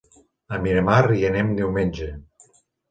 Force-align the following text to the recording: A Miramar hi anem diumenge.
A 0.53 0.59
Miramar 0.63 1.03
hi 1.19 1.21
anem 1.31 1.55
diumenge. 1.61 2.13